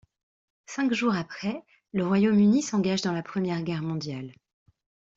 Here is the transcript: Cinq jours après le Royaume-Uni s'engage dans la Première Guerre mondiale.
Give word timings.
Cinq 0.65 0.93
jours 0.95 1.13
après 1.13 1.63
le 1.93 2.03
Royaume-Uni 2.07 2.63
s'engage 2.63 3.03
dans 3.03 3.11
la 3.11 3.21
Première 3.21 3.61
Guerre 3.61 3.83
mondiale. 3.83 4.33